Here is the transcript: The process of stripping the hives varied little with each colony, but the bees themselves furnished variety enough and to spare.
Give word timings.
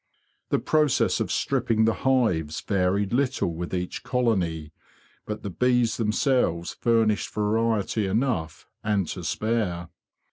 The 0.49 0.57
process 0.57 1.19
of 1.19 1.31
stripping 1.31 1.85
the 1.85 1.93
hives 1.93 2.59
varied 2.61 3.13
little 3.13 3.53
with 3.53 3.71
each 3.71 4.01
colony, 4.01 4.71
but 5.27 5.43
the 5.43 5.51
bees 5.51 5.97
themselves 5.97 6.73
furnished 6.79 7.31
variety 7.31 8.07
enough 8.07 8.65
and 8.83 9.07
to 9.09 9.23
spare. 9.23 9.89